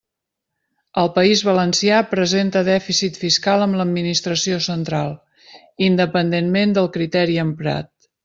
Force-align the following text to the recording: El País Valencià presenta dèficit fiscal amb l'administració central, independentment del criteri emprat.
El 1.01 1.09
País 1.17 1.41
Valencià 1.47 1.99
presenta 2.13 2.63
dèficit 2.69 3.19
fiscal 3.25 3.65
amb 3.67 3.77
l'administració 3.81 4.59
central, 4.69 5.15
independentment 5.91 6.77
del 6.79 6.93
criteri 6.99 7.41
emprat. 7.47 7.91